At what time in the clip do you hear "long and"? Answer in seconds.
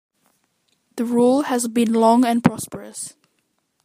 1.93-2.43